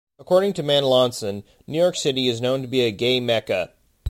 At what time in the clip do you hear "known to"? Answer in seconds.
2.41-2.67